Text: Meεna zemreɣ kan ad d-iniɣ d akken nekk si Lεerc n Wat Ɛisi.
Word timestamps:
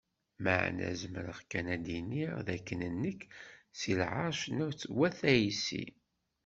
Meεna 0.43 0.89
zemreɣ 0.99 1.39
kan 1.51 1.65
ad 1.75 1.81
d-iniɣ 1.85 2.33
d 2.47 2.47
akken 2.55 2.81
nekk 3.03 3.21
si 3.79 3.91
Lεerc 3.99 4.41
n 4.55 4.59
Wat 4.97 5.19
Ɛisi. 5.33 5.85